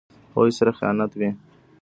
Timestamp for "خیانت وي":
0.77-1.29